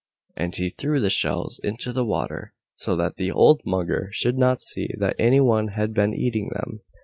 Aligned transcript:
And 0.35 0.55
he 0.55 0.69
threw 0.69 0.99
the 0.99 1.11
shells 1.11 1.59
into 1.63 1.93
the 1.93 2.03
water, 2.03 2.55
so 2.73 2.95
that 2.95 3.17
the 3.17 3.31
old 3.31 3.61
Mugger 3.67 4.09
should 4.11 4.35
not 4.35 4.59
see 4.59 4.89
that 4.97 5.15
any 5.19 5.39
one 5.39 5.67
had 5.67 5.93
been 5.93 6.15
eating 6.15 6.49
them. 6.55 6.79